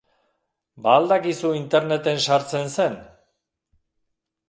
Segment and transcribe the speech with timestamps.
[0.85, 2.99] Ba al dakizu Interneten sartzen zen?